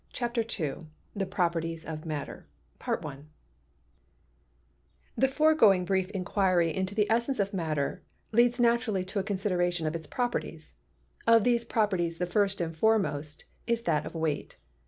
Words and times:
CHAPTER 0.13 0.41
II 0.41 0.87
THE 1.15 1.27
PROPERTIES 1.27 1.85
OF 1.85 2.07
MATTER 2.07 2.47
The 2.79 3.23
foregoing 5.27 5.85
brief 5.85 6.09
inquiry 6.09 6.75
into 6.75 6.95
the 6.95 7.05
essence 7.07 7.39
of 7.39 7.53
matter 7.53 8.01
leads 8.31 8.59
naturally 8.59 9.05
to 9.05 9.19
a 9.19 9.23
consideration 9.23 9.85
of 9.85 9.95
its 9.95 10.07
properties. 10.07 10.73
Of 11.27 11.43
these 11.43 11.63
properties 11.63 12.17
the 12.17 12.25
first 12.25 12.59
and 12.61 12.75
foremost 12.75 13.45
is 13.67 13.83
that 13.83 14.07
of 14.07 14.15
weight. 14.15 14.57